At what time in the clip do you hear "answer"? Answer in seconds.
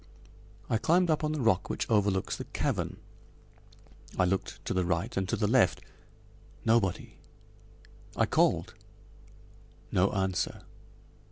10.11-10.63